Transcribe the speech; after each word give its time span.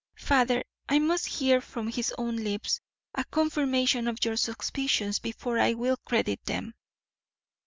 Father, 0.17 0.63
I 0.89 0.97
must 0.97 1.27
hear 1.27 1.61
from 1.61 1.87
his 1.87 2.11
own 2.17 2.37
lips 2.37 2.81
a 3.13 3.23
confirmation 3.25 4.07
of 4.07 4.25
your 4.25 4.35
suspicions 4.35 5.19
before 5.19 5.59
I 5.59 5.75
will 5.75 5.97
credit 6.05 6.43
them." 6.45 6.73